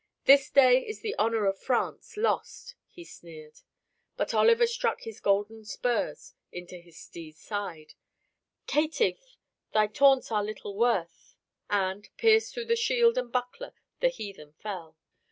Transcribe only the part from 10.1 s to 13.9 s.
are little worth," he cried, and, pierced through shield and buckler,